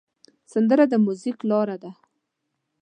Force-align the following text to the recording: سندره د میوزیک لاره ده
سندره 0.51 0.85
د 0.89 0.93
میوزیک 1.03 1.37
لاره 1.49 1.77
ده 1.83 1.91